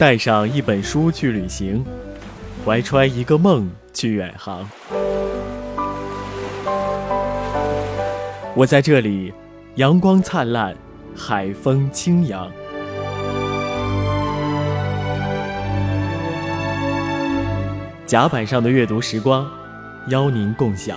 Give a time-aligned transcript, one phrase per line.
[0.00, 1.84] 带上一本书去旅行，
[2.64, 4.66] 怀揣一个梦去远航。
[8.56, 9.30] 我在这里，
[9.74, 10.74] 阳光灿烂，
[11.14, 12.50] 海风轻扬。
[18.06, 19.46] 甲板上的阅读时光，
[20.08, 20.96] 邀您共享。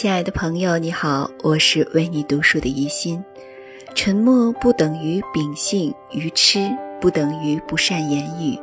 [0.00, 3.20] 亲爱的朋友，你好，我是为你读书的怡心。
[3.96, 8.56] 沉默不等于秉性愚痴，不等于不善言语。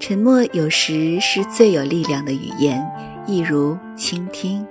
[0.00, 2.84] 沉默有时是最有力量的语言，
[3.28, 4.66] 一如倾听。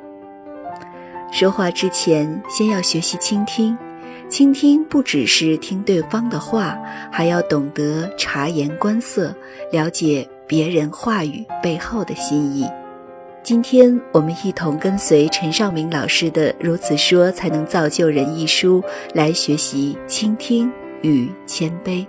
[1.31, 3.77] 说话之前，先要学习倾听。
[4.27, 6.77] 倾听不只是听对方的话，
[7.09, 9.33] 还要懂得察言观色，
[9.71, 12.67] 了解别人话语背后的心意。
[13.43, 18.83] 今天我们一同跟随陈少明老师的《如此说才能造就人》一书
[19.15, 22.05] 来学习倾听与谦卑。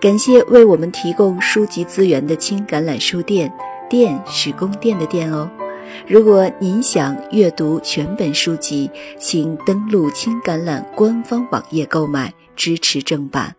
[0.00, 3.52] 感谢为我们提供书籍资源的青橄榄书店，
[3.88, 5.48] 店是宫殿的店哦。
[6.08, 13.54] 如果您想阅读全本书籍，请登录青橄榄官方网页购买，支持正版。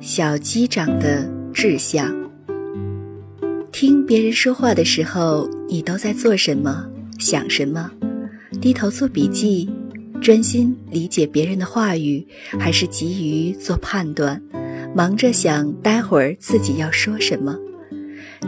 [0.00, 2.29] 小机长的志向。
[3.72, 6.86] 听别人说话的时候，你都在做什么？
[7.18, 7.90] 想什么？
[8.60, 9.70] 低头做笔记，
[10.20, 12.26] 专心理解别人的话语，
[12.58, 14.42] 还是急于做判断，
[14.94, 17.56] 忙着想待会儿自己要说什么？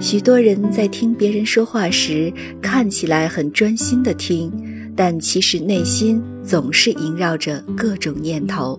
[0.01, 4.53] 许多人在听别人说话时，看起来很专心的听，
[4.97, 8.79] 但其实内心总是萦绕着各种念头，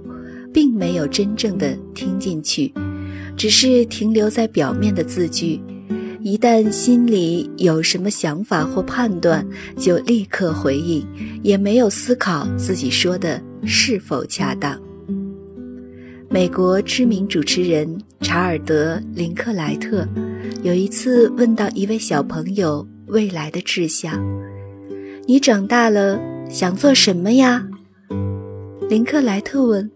[0.53, 2.73] 并没有真正的听进去，
[3.37, 5.61] 只是停留在表面的字句。
[6.23, 9.45] 一旦心里有什么想法或判断，
[9.77, 11.05] 就立刻回应，
[11.43, 14.81] 也没有思考自己说的是否恰当。
[16.29, 20.07] 美国知名主持人查尔德·林克莱特
[20.63, 24.17] 有一次问到一位小朋友未来的志向
[25.27, 26.17] ：“你长大了
[26.49, 27.67] 想做什么呀？”
[28.89, 29.91] 林克莱特问：“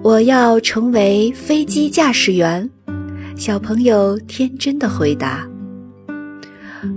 [0.00, 2.70] 我要成为飞机驾驶员。”
[3.38, 5.48] 小朋友天真的回答：“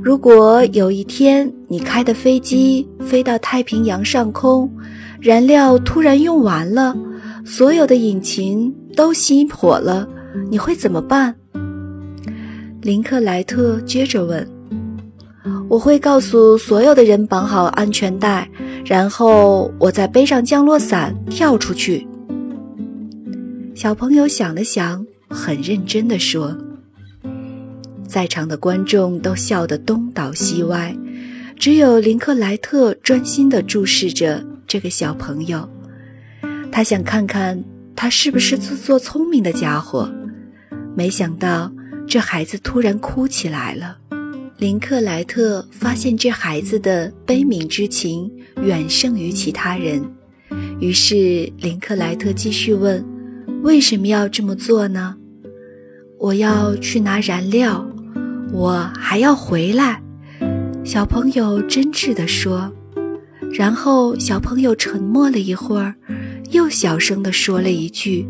[0.02, 4.68] 如果有一天你开的飞机飞到太平洋上空，
[5.20, 6.98] 燃料突然用完了，
[7.46, 10.10] 所有的引擎都熄火了，
[10.50, 11.36] 你会怎么办？”
[12.82, 14.50] 林克莱特接着问
[15.70, 18.50] ：“我会告诉所有的人绑好安全带，
[18.84, 22.08] 然后我再背上降落伞跳出去。”
[23.76, 25.06] 小朋友想了想。
[25.32, 26.56] 很认真地说，
[28.06, 30.96] 在场的观众都笑得东倒西歪，
[31.56, 35.68] 只有林克莱特专心地注视着这个小朋友。
[36.72, 37.64] 他想看看
[37.96, 40.14] 他是不是自作聪明的家伙。
[40.96, 41.72] 没想到
[42.06, 43.98] 这孩子突然哭起来了。
[44.58, 48.30] 林克莱特发现这孩子的悲悯之情
[48.62, 50.04] 远胜于其他人，
[50.80, 53.04] 于是林克莱特继续问
[53.64, 55.16] ：“为什么要这么做呢？”
[56.22, 57.84] 我要去拿燃料，
[58.54, 60.00] 我还要回来。
[60.86, 62.72] 小朋友真挚地说。
[63.52, 65.94] 然后小朋友沉默了一会儿，
[66.52, 68.26] 又小声地说了一句：“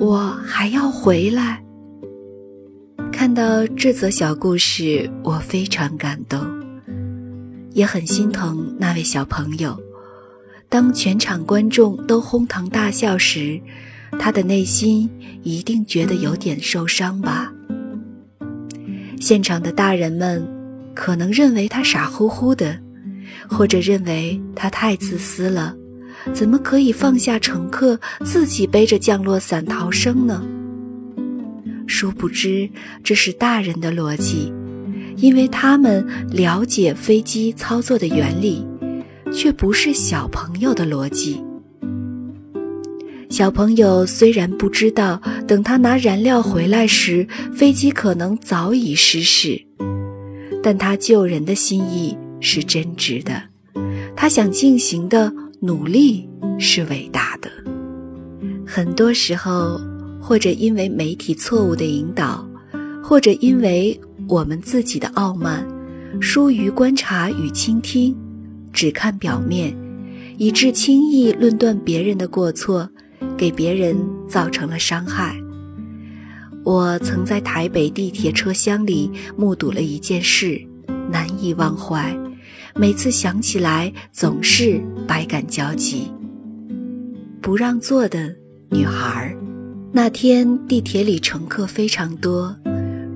[0.00, 1.62] 我还要回来。”
[3.12, 6.40] 看到这则小故事，我非常感动，
[7.72, 9.78] 也很心疼那位小朋友。
[10.68, 13.60] 当全场观众都哄堂大笑时，
[14.18, 15.10] 他的内心
[15.42, 17.52] 一定觉得有点受伤吧。
[19.20, 20.46] 现场的大人们
[20.94, 22.78] 可能认为他傻乎乎的，
[23.48, 25.74] 或者认为他太自私了，
[26.32, 30.42] 怎么可以放下乘客自己背着降落伞逃生呢？
[31.86, 32.70] 殊不知
[33.02, 34.52] 这是大人的逻辑，
[35.16, 38.64] 因为他们了解飞机操作的原理，
[39.32, 41.42] 却不是小朋友的逻辑。
[43.30, 49.60] 小朋友虽然不知道，等他拿燃料回来时，飞机可能早已失事，
[50.62, 53.42] 但他救人的心意是真挚的，
[54.16, 55.30] 他想进行的
[55.60, 56.26] 努力
[56.58, 57.50] 是伟大的。
[58.66, 59.78] 很多时候，
[60.18, 62.48] 或者因为媒体错误的引导，
[63.02, 65.66] 或者因为我们自己的傲慢，
[66.18, 68.16] 疏于观察与倾听，
[68.72, 69.76] 只看表面，
[70.38, 72.88] 以致轻易论断别人的过错。
[73.38, 73.96] 给别人
[74.28, 75.34] 造成了伤害。
[76.64, 80.60] 我曾在台北地铁车厢里目睹了一件事，
[81.10, 82.14] 难以忘怀。
[82.74, 86.12] 每次想起来，总是百感交集。
[87.40, 88.36] 不让座的
[88.70, 89.34] 女孩。
[89.90, 92.54] 那天地铁里乘客非常多，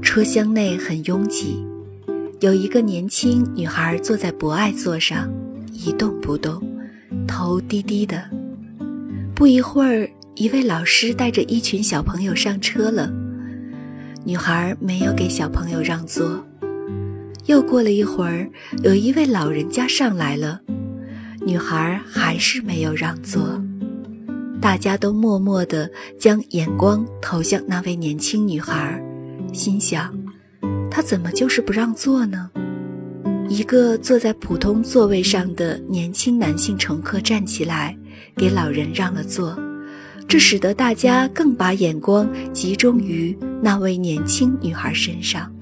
[0.01, 1.63] 车厢内很拥挤。
[2.41, 5.31] 有一个年轻女孩坐在博爱座上，
[5.71, 6.63] 一动不动，
[7.29, 8.25] 头低低的。
[9.35, 13.11] 不一会儿，一位老师带着一群小朋友上车了，
[14.25, 16.45] 女孩没有给小朋友让座。
[17.47, 18.49] 又过了一会儿，
[18.85, 20.61] 有一位老人家上来了，
[21.45, 23.61] 女孩还是没有让座。
[24.61, 29.03] 大家都默默地将眼光投向那位年轻女孩，
[29.53, 30.15] 心想：
[30.89, 32.49] 她怎么就是不让座呢？
[33.49, 37.97] 一个坐在普通座位上的年轻男性乘客站起来，
[38.37, 39.59] 给老人让了座，
[40.27, 45.53] 这使得大家更把眼光集中于那位年轻女孩身上。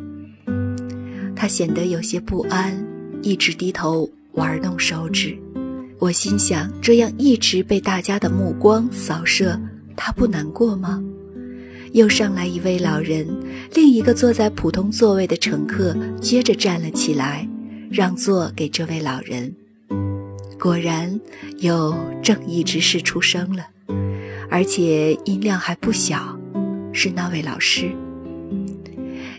[1.35, 2.87] 他显得有些不安，
[3.23, 5.37] 一直低头玩弄手指。
[5.99, 9.61] 我心想，这样一直被大家的目光扫射，
[9.97, 11.03] 他不难过吗？
[11.93, 13.27] 又上来一位老人，
[13.75, 17.49] 另一个坐在普通座位的乘客接着站了起来，
[17.91, 19.55] 让座给这位老人。
[20.61, 21.19] 果然，
[21.61, 23.65] 有正义之士出生了，
[24.51, 26.39] 而且音量还不小，
[26.93, 27.91] 是那位老师。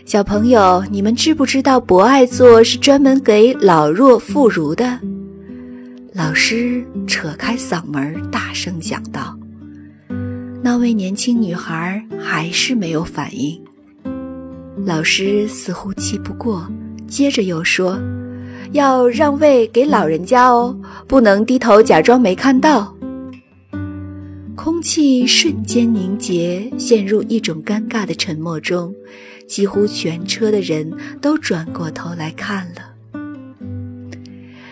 [0.04, 4.98] 小朋友，你们知不知道博爱座是专门给老弱妇孺的？
[6.12, 9.38] 老师扯开嗓门大声讲道。
[10.60, 13.62] 那位年轻女孩还是没有反应。
[14.84, 16.68] 老师似乎气不过，
[17.06, 18.00] 接着又说
[18.72, 20.76] ：“要让位给老人家哦，
[21.06, 22.94] 不能低头假装没看到。”
[24.56, 28.94] 空气瞬间凝结，陷入一种尴尬的沉默中。
[29.48, 30.90] 几乎全车的人
[31.20, 33.20] 都转过头来看了。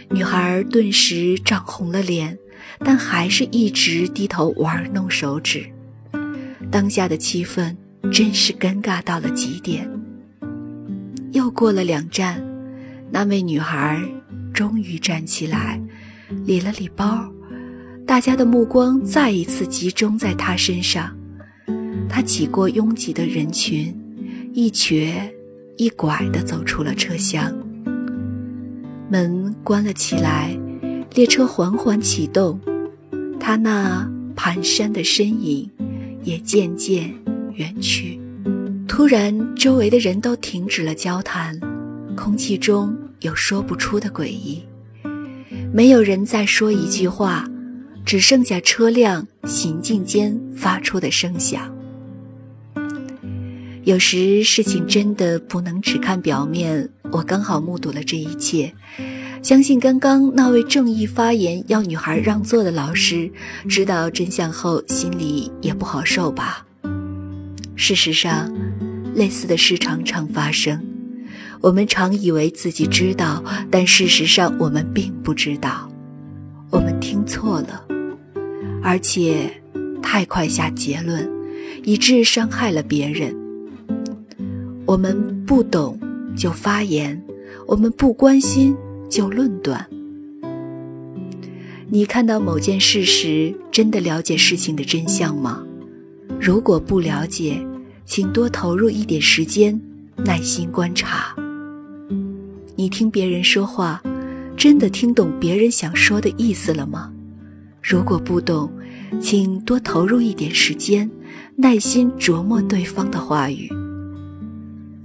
[0.08, 2.38] 女孩顿时涨红了脸，
[2.78, 5.66] 但还是一直低头玩弄手指。
[6.70, 7.76] 当下的气氛
[8.10, 9.86] 真是尴尬到了极点。
[11.32, 12.42] 又过了两站，
[13.10, 14.00] 那位女孩
[14.52, 15.80] 终于站起来，
[16.44, 17.28] 理了理包，
[18.06, 21.16] 大家的目光再一次集中在她身上。
[22.08, 23.96] 她挤过拥挤的人群。
[24.52, 25.32] 一瘸
[25.76, 27.56] 一拐地走出了车厢，
[29.08, 30.58] 门关了起来，
[31.14, 32.60] 列车缓缓启动，
[33.38, 35.70] 他那蹒跚的身影
[36.24, 37.14] 也渐渐
[37.54, 38.20] 远去。
[38.88, 41.56] 突然，周围的人都停止了交谈，
[42.16, 44.62] 空气中有说不出的诡异，
[45.72, 47.46] 没有人再说一句话，
[48.04, 51.74] 只剩下车辆行进间发出的声响。
[53.84, 56.88] 有时事情真的不能只看表面。
[57.12, 58.72] 我刚好目睹了这一切，
[59.42, 63.30] 相信刚刚那位正义发言要女孩让座的老师，
[63.68, 66.64] 知道真相后心里也不好受吧。
[67.74, 68.50] 事实上，
[69.14, 70.80] 类似的事常常发生。
[71.62, 75.90] 我们常以为自己知道，但事实上我们并不知道。
[76.70, 77.84] 我们听错了，
[78.82, 79.50] 而且
[80.00, 81.28] 太快下结论，
[81.84, 83.36] 以致伤害了别人。
[84.86, 86.00] 我们不懂
[86.34, 87.22] 就发言，
[87.66, 88.74] 我们不关心
[89.10, 89.86] 就论断。
[91.90, 95.62] 你看到某件事时，真的了解事情的真相吗？
[96.40, 97.60] 如果不了解，
[98.06, 99.78] 请多投入一点时间，
[100.16, 101.36] 耐心观察。
[102.80, 104.02] 你听别人说话，
[104.56, 107.12] 真的听懂别人想说的意思了吗？
[107.82, 108.72] 如果不懂，
[109.20, 111.10] 请多投入一点时间，
[111.56, 113.68] 耐心琢磨对方的话语。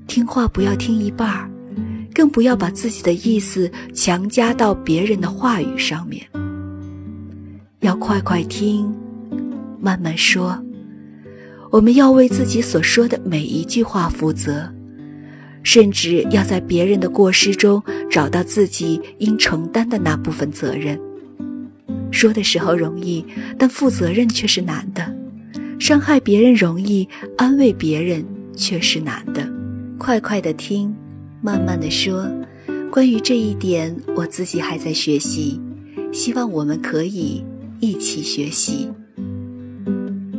[0.08, 1.52] 听话不要听一半儿，
[2.14, 6.26] 更不要把自己的意思强加到别人的话语上面。
[7.82, 8.90] 要快快听，
[9.82, 10.58] 慢慢说。
[11.72, 14.74] 我们要为自己所说的每一句话负责，
[15.66, 20.98] 甚至要在别人的过失中找到自己应承担的那部分责任。
[22.12, 23.26] 说的时候容易，
[23.58, 25.14] 但负责任却是难的。
[25.78, 27.06] 伤害别人容易，
[27.36, 28.24] 安慰别人
[28.56, 29.46] 却是难的。
[29.98, 30.96] 快快的听，
[31.42, 32.26] 慢慢的说。
[32.92, 35.60] 关于这一点，我自己还在学习，
[36.14, 37.44] 希望我们可以
[37.82, 38.90] 一起学习。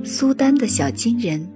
[0.02, 1.46] 苏丹的小金人，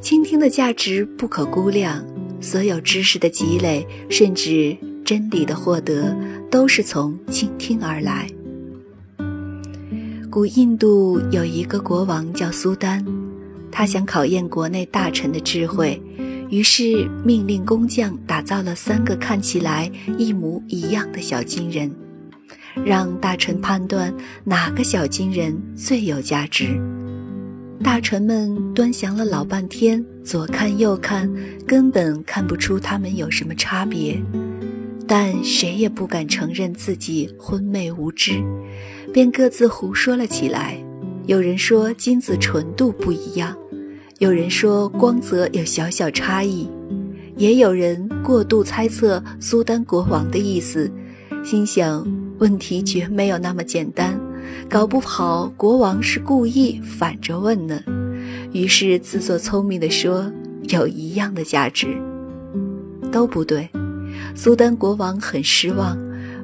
[0.00, 2.04] 倾听的价值不可估量。
[2.40, 6.16] 所有知识的积累，甚至真理的获得，
[6.50, 8.26] 都是从倾听而来。
[10.30, 13.04] 古印度有一个国王叫苏丹。
[13.70, 16.00] 他想考验国内大臣的智慧，
[16.48, 21.94] 于是命令工匠打造了三个看起来一模一样的小金人，
[22.84, 24.12] 让大臣判断
[24.44, 26.80] 哪个小金人最有价值。
[27.82, 31.32] 大臣们端详了老半天，左看右看，
[31.66, 34.22] 根本看不出他们有什么差别，
[35.06, 38.42] 但谁也不敢承认自己昏昧无知，
[39.14, 40.76] 便各自胡说了起来。
[41.26, 43.56] 有人说金子纯度不一样，
[44.18, 46.68] 有人说光泽有小小差异，
[47.36, 50.90] 也有人过度猜测苏丹国王的意思，
[51.42, 52.06] 心想
[52.38, 54.20] 问题绝没有那么简单。
[54.70, 57.82] 搞不好国王是故意反着问呢，
[58.52, 60.30] 于是自作聪明地说
[60.68, 61.88] 有一样的价值，
[63.10, 63.68] 都不对。
[64.36, 65.98] 苏丹国王很失望，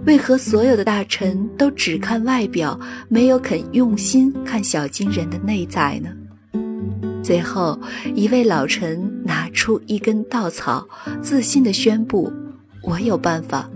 [0.06, 2.76] 为何所有的大臣都只看外表，
[3.08, 6.10] 没有肯用心看小金人的内在呢？
[7.22, 7.78] 最后
[8.16, 10.84] 一位老臣拿出一根稻草，
[11.22, 12.32] 自信地宣布
[12.82, 13.70] ：“我有办法。”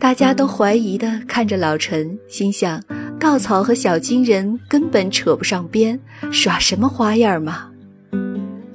[0.00, 2.82] 大家都怀疑地看着老陈，心想：
[3.20, 6.00] 稻草和小金人根本扯不上边，
[6.32, 7.70] 耍什么花样嘛？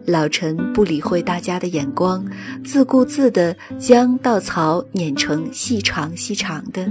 [0.05, 2.23] 老陈不理会大家的眼光，
[2.63, 6.87] 自顾自地将稻草碾成细长细长的，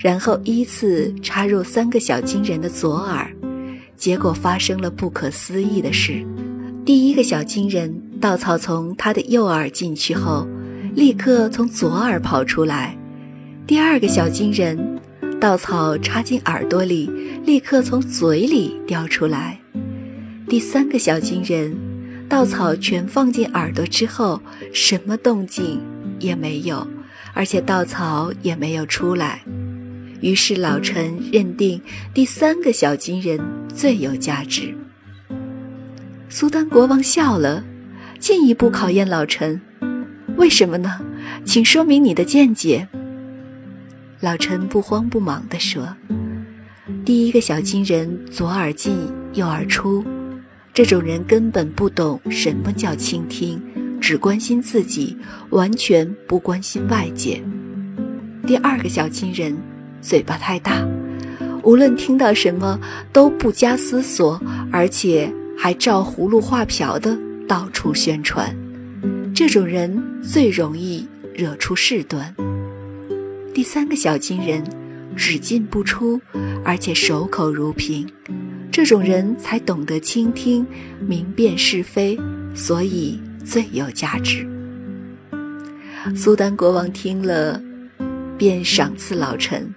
[0.00, 3.30] 然后依次插入三个小金人的左耳。
[3.96, 6.26] 结果发生了不可思议的事：
[6.84, 10.44] 第一个小金人，稻草从他的右耳进去后，
[10.92, 12.98] 立刻从左耳跑出来。
[13.66, 14.78] 第二个小金人，
[15.40, 17.10] 稻草插进耳朵里，
[17.44, 19.58] 立刻从嘴里掉出来。
[20.48, 21.76] 第三个小金人，
[22.28, 24.40] 稻草全放进耳朵之后，
[24.72, 25.80] 什么动静
[26.20, 26.86] 也没有，
[27.34, 29.42] 而且稻草也没有出来。
[30.20, 31.82] 于是老臣认定
[32.14, 33.40] 第三个小金人
[33.74, 34.72] 最有价值。
[36.28, 37.64] 苏丹国王笑了，
[38.20, 39.60] 进一步考验老臣
[40.38, 41.00] ：“为什么呢？
[41.44, 42.86] 请说明你的见解。”
[44.20, 45.94] 老陈不慌不忙地说
[47.04, 48.96] ：“第一个小金人左耳进
[49.34, 50.02] 右耳出，
[50.72, 53.60] 这种人根本不懂什么叫倾听，
[54.00, 55.14] 只关心自己，
[55.50, 57.42] 完全不关心外界。
[58.46, 59.54] 第二个小金人
[60.00, 60.82] 嘴巴太大，
[61.62, 62.80] 无论听到什么
[63.12, 64.40] 都不加思索，
[64.72, 68.56] 而且还照葫芦画瓢的到处宣传，
[69.34, 72.34] 这种人最容易惹出事端。”
[73.56, 74.62] 第三个小金人，
[75.16, 76.20] 只进不出，
[76.62, 78.06] 而且守口如瓶，
[78.70, 80.66] 这种人才懂得倾听，
[81.00, 82.18] 明辨是非，
[82.54, 84.46] 所以最有价值。
[86.14, 87.58] 苏丹国王听了，
[88.36, 89.74] 便赏赐老臣，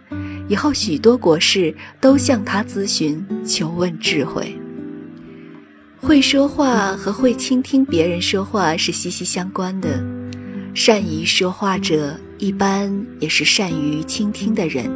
[0.50, 4.54] 以后许多国事都向他咨询求问智慧。
[6.02, 10.04] 会说话和会倾听别人说话是息息相关的，
[10.74, 12.20] 善于说话者。
[12.40, 14.90] 一般也是善于倾听的人，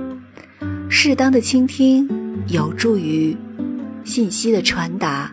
[0.89, 2.09] 适当的倾听
[2.47, 3.35] 有助于
[4.05, 5.29] 信息的传达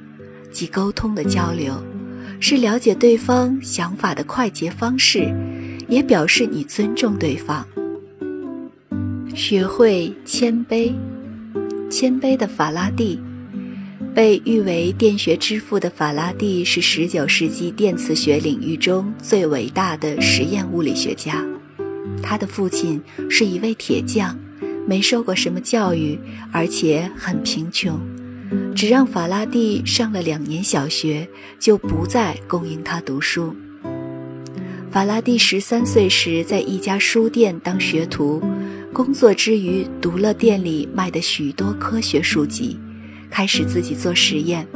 [0.50, 1.72] 及沟通的交流，
[2.40, 5.32] 是了解对方想法的快捷方式，
[5.86, 7.64] 也表示你尊重对方。
[9.32, 10.92] 学会谦卑，
[11.88, 13.20] 谦卑的法拉第，
[14.12, 21.46] 被誉为电学之父的法拉第是十九世纪电磁学领域中最伟大的实验物理学家。
[22.22, 24.38] 他的父亲是一位铁匠，
[24.86, 26.18] 没受过什么教育，
[26.52, 27.98] 而且很贫穷，
[28.74, 33.54] 只让法拉第上了两年小学，就不再供应他读书。
[34.90, 38.42] 法拉第十三岁时，在一家书店当学徒，
[38.92, 42.78] 工作之余读了店里卖的许多科学书籍，
[43.30, 44.66] 开始自己做实验。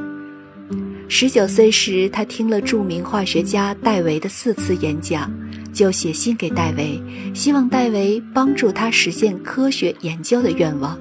[1.08, 5.30] 十九岁时，他听了著名化学家戴维的四次演讲。
[5.74, 7.02] 就写信给戴维，
[7.34, 10.96] 希望戴维帮助他实现科学研究的愿望。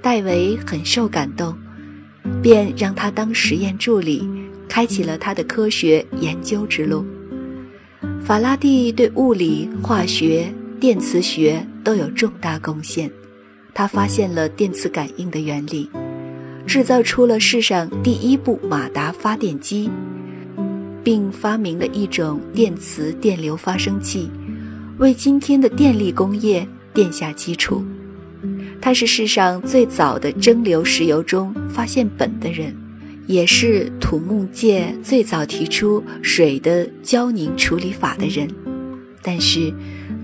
[0.00, 1.54] 戴维很受感动，
[2.40, 4.26] 便让他当实验助理，
[4.68, 7.04] 开启了他的科学研究之路。
[8.24, 13.10] 法拉第对物理、化学、电磁学都有重大贡献，
[13.74, 15.90] 他发现了电磁感应的原理，
[16.66, 19.90] 制造出了世上第一部马达发电机。
[21.04, 24.30] 并发明了一种电磁电流发生器，
[24.98, 27.84] 为今天的电力工业奠下基础。
[28.80, 32.74] 他是世上最早的蒸馏石油中发现苯的人，
[33.26, 38.48] 也是土木界最早提出水的胶凝处理法的人。
[39.22, 39.72] 但是，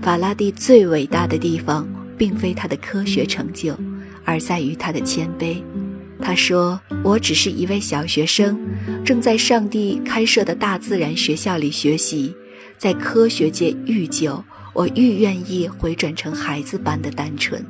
[0.01, 3.75] 法拉第最伟大的地方，并非他的科学成就，
[4.23, 5.57] 而在于他的谦卑。
[6.21, 8.59] 他说：“我只是一位小学生，
[9.03, 12.33] 正在上帝开设的大自然学校里学习，
[12.77, 17.65] 在科学界愈久，我愈愿意回转成孩子般的单纯。”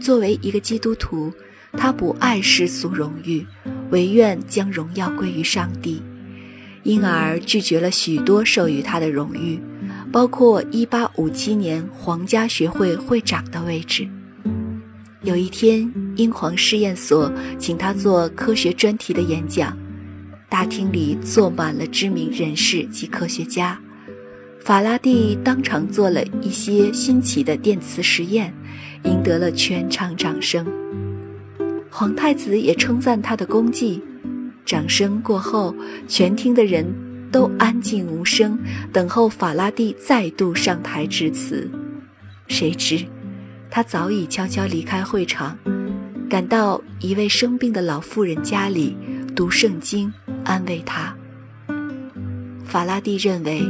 [0.00, 1.32] 作为一个基督徒，
[1.72, 3.46] 他不爱世俗荣誉，
[3.90, 6.02] 唯愿将荣耀归于上帝，
[6.82, 9.58] 因而拒绝了许多授予他的荣誉，
[10.12, 14.06] 包括1857年皇家学会会长的位置。
[15.24, 19.74] 有一天，英皇试验所请他做科学专题的演讲，
[20.50, 23.80] 大厅里坐满了知名人士及科学家。
[24.60, 28.52] 法拉第当场做了一些新奇的电磁实验，
[29.04, 30.66] 赢得了全场掌声。
[31.90, 34.02] 皇太子也称赞他的功绩。
[34.66, 35.74] 掌声过后，
[36.06, 36.84] 全厅的人
[37.32, 38.58] 都安静无声，
[38.92, 41.70] 等候法拉第再度上台致辞。
[42.46, 43.06] 谁知。
[43.74, 45.58] 他早已悄悄离开会场，
[46.30, 48.96] 赶到一位生病的老妇人家里
[49.34, 50.12] 读圣经，
[50.44, 51.12] 安慰她。
[52.64, 53.66] 法拉第认为，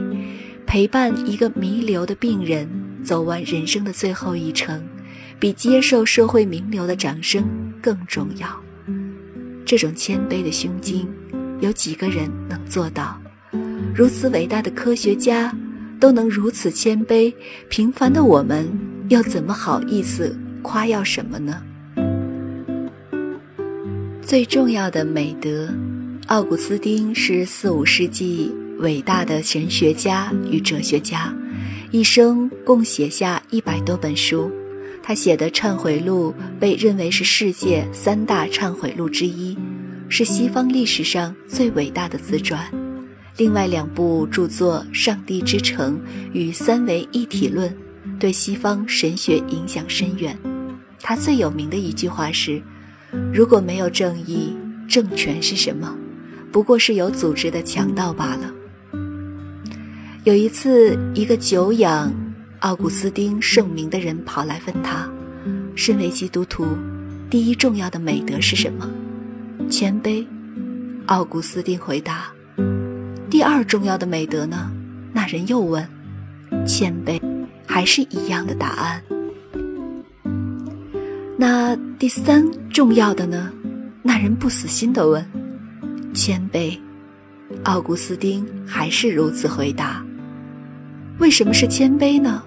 [0.66, 2.68] 陪伴一个弥留的病人
[3.02, 4.86] 走完人生的最后一程，
[5.40, 7.42] 比接受社会名流的掌声
[7.80, 8.46] 更重要。
[9.64, 11.08] 这种谦卑的胸襟，
[11.60, 13.18] 有几个人能做到？
[13.94, 15.50] 如此伟大的科学家
[15.98, 17.32] 都能如此谦卑，
[17.70, 18.68] 平凡的我们。
[19.08, 21.62] 又怎么好意思夸耀什么呢？
[24.22, 25.68] 最重要的美德，
[26.28, 31.34] 奥古斯丁是四五世纪伟大的神学家与哲学家，
[31.90, 34.50] 一生共写下一百多本书。
[35.02, 39.54] 他写的《忏悔录》被认为是世界三大忏悔录之一，
[40.08, 42.66] 是西方历史上最伟大的自传。
[43.36, 45.98] 另外两部著作《上帝之城》
[46.32, 47.68] 与《三维一体论》。
[48.18, 50.36] 对西方神学影响深远。
[51.00, 52.62] 他最有名的一句话是
[53.32, 54.56] ：“如果没有正义，
[54.88, 55.94] 政权是什么？
[56.50, 58.52] 不过是有组织的强盗罢了。”
[60.24, 62.10] 有一次，一个久仰
[62.60, 65.06] 奥古斯丁盛名的人跑来问他
[65.76, 66.66] ：“身为基督徒，
[67.28, 68.90] 第一重要的美德是什么？”
[69.68, 70.24] 谦卑。
[71.06, 72.32] 奥古斯丁回答
[73.28, 74.72] ：“第二重要的美德呢？”
[75.12, 75.86] 那人又问
[76.66, 77.20] ：“谦卑。”
[77.66, 79.02] 还是一样的答案。
[81.36, 83.52] 那第三重要的呢？
[84.02, 85.24] 那人不死心地问。
[86.12, 86.78] 谦卑，
[87.64, 90.04] 奥古斯丁还是如此回答。
[91.18, 92.42] 为什么是谦卑呢？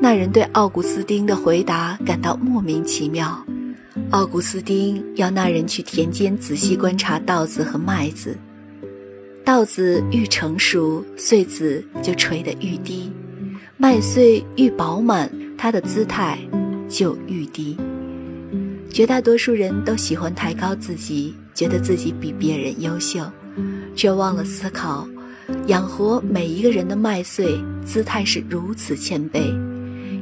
[0.00, 3.44] 那人对奥古斯丁的回答感到莫名其妙。
[4.10, 8.36] 奥古斯丁要那人去田间仔细观察稻子和麦子，
[9.44, 13.10] 稻子愈成熟，穗子就垂得愈低。
[13.78, 16.38] 麦穗愈饱满，它的姿态
[16.88, 17.76] 就愈低。
[18.90, 23.20] 绝大多数人都喜欢抬高自己，觉得自己比别人优秀，
[23.94, 25.06] 却忘了思考：
[25.66, 29.54] 养活每一个人的麦穗，姿态是如此谦卑。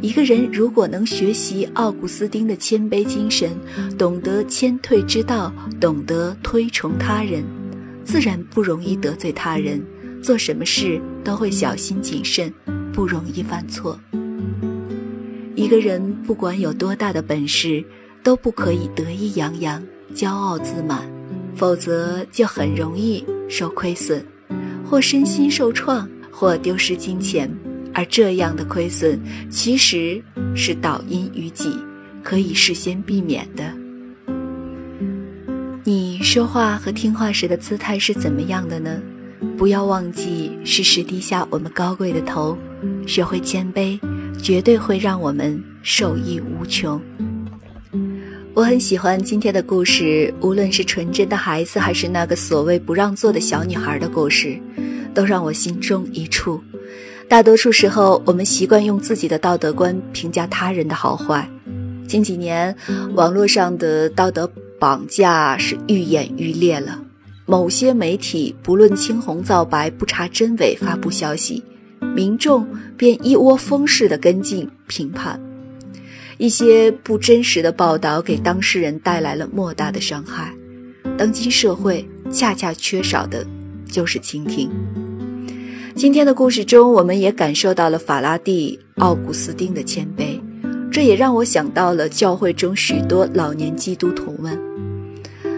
[0.00, 3.56] 一个人如果能学习奥古斯丁的谦卑精神，
[3.96, 7.44] 懂得谦退之道，懂得推崇他人，
[8.04, 9.80] 自然不容易得罪他人，
[10.20, 12.52] 做什么事都会小心谨慎。
[12.94, 13.98] 不容易犯错。
[15.56, 17.84] 一个人不管有多大的本事，
[18.22, 19.82] 都不可以得意洋洋、
[20.14, 21.02] 骄傲自满，
[21.54, 24.24] 否则就很容易受亏损，
[24.84, 27.50] 或身心受创，或丢失金钱。
[27.92, 30.20] 而这样的亏损其实
[30.56, 31.70] 是导因于己，
[32.24, 33.72] 可以事先避免的。
[35.84, 39.00] 你说话和听话时的姿态是怎么样的呢？
[39.56, 42.58] 不要忘记，适时低下我们高贵的头。
[43.06, 43.98] 学会谦卑，
[44.42, 47.00] 绝对会让我们受益无穷。
[48.52, 54.58] 我很喜欢今天的故事，无论是纯真的孩子，还是那个所谓不让座的小女孩的故事，
[55.14, 56.62] 都让我心中一触。
[57.28, 61.48] 大多数时候，我们习惯用自己的道德观评价他人的好坏。
[62.06, 62.76] 近几年，
[63.14, 67.03] 网络上的道德绑架是愈演愈烈了。
[67.46, 71.62] 某些媒体不论青红皂白，不查真伪发布消息。
[72.14, 75.40] 民众便一窝蜂似的跟进评判，
[76.38, 80.54] 一些不真实的报道给当事人带来了莫大的伤害。
[81.18, 83.46] 当今社会恰恰缺少的
[83.86, 84.70] 就是倾听。
[85.94, 90.40] 今天的故事中，我们也感受到了法拉第、奥古斯丁的谦卑，
[90.90, 94.58] 这也让我想到了教会中许多老年基督徒们。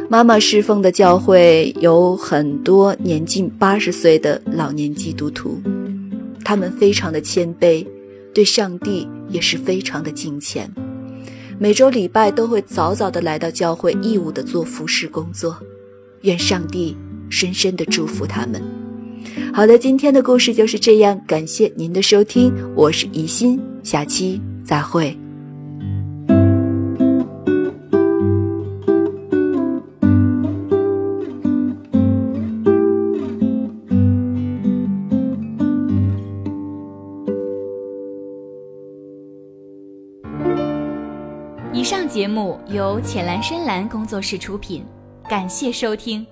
[0.08, 5.60] 妈妈侍奉的教会有很多年近八十岁的老年基督徒。
[6.44, 7.84] 他们非常的谦卑，
[8.32, 10.70] 对上帝也是非常的敬虔。
[11.58, 15.56] 每周礼拜都会早早的来到教会，义务的做服饰工作。
[16.20, 16.96] 愿上帝
[17.28, 18.62] 深深的祝福他们。
[19.52, 25.25] 好的，今天的故事就是这样，感谢您的收听，我是怡心，下期再会。
[42.26, 44.84] 节目由浅蓝深蓝工作室出品，
[45.28, 46.26] 感谢收听。